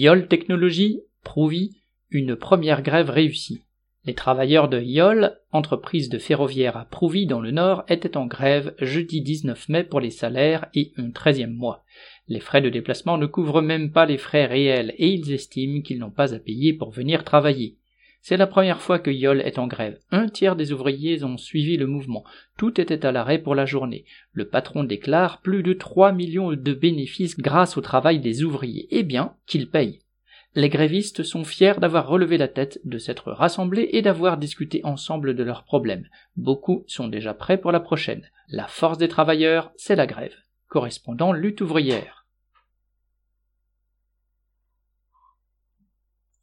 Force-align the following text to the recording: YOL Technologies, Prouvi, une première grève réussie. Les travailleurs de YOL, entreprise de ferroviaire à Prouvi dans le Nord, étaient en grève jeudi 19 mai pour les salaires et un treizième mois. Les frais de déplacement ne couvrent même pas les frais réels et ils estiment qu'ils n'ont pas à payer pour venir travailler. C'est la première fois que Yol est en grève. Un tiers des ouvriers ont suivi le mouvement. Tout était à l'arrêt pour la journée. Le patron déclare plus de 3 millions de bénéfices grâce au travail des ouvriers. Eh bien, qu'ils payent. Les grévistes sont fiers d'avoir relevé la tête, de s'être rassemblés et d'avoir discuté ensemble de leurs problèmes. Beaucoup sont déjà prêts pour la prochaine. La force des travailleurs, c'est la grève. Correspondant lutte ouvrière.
YOL 0.00 0.28
Technologies, 0.28 1.00
Prouvi, 1.24 1.72
une 2.10 2.36
première 2.36 2.82
grève 2.82 3.10
réussie. 3.10 3.64
Les 4.04 4.14
travailleurs 4.14 4.68
de 4.68 4.80
YOL, 4.80 5.36
entreprise 5.50 6.08
de 6.08 6.18
ferroviaire 6.18 6.76
à 6.76 6.84
Prouvi 6.84 7.26
dans 7.26 7.40
le 7.40 7.50
Nord, 7.50 7.82
étaient 7.88 8.16
en 8.16 8.26
grève 8.26 8.76
jeudi 8.78 9.22
19 9.22 9.68
mai 9.68 9.82
pour 9.82 9.98
les 9.98 10.12
salaires 10.12 10.66
et 10.72 10.92
un 10.98 11.10
treizième 11.10 11.52
mois. 11.52 11.82
Les 12.28 12.38
frais 12.38 12.62
de 12.62 12.70
déplacement 12.70 13.18
ne 13.18 13.26
couvrent 13.26 13.60
même 13.60 13.90
pas 13.90 14.06
les 14.06 14.18
frais 14.18 14.46
réels 14.46 14.94
et 14.98 15.08
ils 15.08 15.32
estiment 15.32 15.82
qu'ils 15.82 15.98
n'ont 15.98 16.12
pas 16.12 16.32
à 16.32 16.38
payer 16.38 16.74
pour 16.74 16.92
venir 16.92 17.24
travailler. 17.24 17.74
C'est 18.20 18.36
la 18.36 18.46
première 18.46 18.80
fois 18.80 18.98
que 18.98 19.10
Yol 19.10 19.40
est 19.40 19.58
en 19.58 19.66
grève. 19.66 19.98
Un 20.10 20.28
tiers 20.28 20.56
des 20.56 20.72
ouvriers 20.72 21.24
ont 21.24 21.38
suivi 21.38 21.76
le 21.76 21.86
mouvement. 21.86 22.24
Tout 22.56 22.80
était 22.80 23.06
à 23.06 23.12
l'arrêt 23.12 23.38
pour 23.38 23.54
la 23.54 23.64
journée. 23.64 24.04
Le 24.32 24.48
patron 24.48 24.84
déclare 24.84 25.40
plus 25.40 25.62
de 25.62 25.72
3 25.72 26.12
millions 26.12 26.52
de 26.52 26.74
bénéfices 26.74 27.38
grâce 27.38 27.76
au 27.76 27.80
travail 27.80 28.20
des 28.20 28.42
ouvriers. 28.42 28.88
Eh 28.90 29.02
bien, 29.02 29.34
qu'ils 29.46 29.70
payent. 29.70 30.00
Les 30.54 30.68
grévistes 30.68 31.22
sont 31.22 31.44
fiers 31.44 31.78
d'avoir 31.78 32.08
relevé 32.08 32.38
la 32.38 32.48
tête, 32.48 32.80
de 32.84 32.98
s'être 32.98 33.30
rassemblés 33.30 33.90
et 33.92 34.02
d'avoir 34.02 34.38
discuté 34.38 34.80
ensemble 34.82 35.36
de 35.36 35.44
leurs 35.44 35.64
problèmes. 35.64 36.08
Beaucoup 36.36 36.84
sont 36.86 37.06
déjà 37.06 37.34
prêts 37.34 37.58
pour 37.58 37.70
la 37.70 37.80
prochaine. 37.80 38.28
La 38.48 38.66
force 38.66 38.98
des 38.98 39.08
travailleurs, 39.08 39.72
c'est 39.76 39.96
la 39.96 40.06
grève. 40.06 40.34
Correspondant 40.68 41.32
lutte 41.32 41.60
ouvrière. 41.60 42.17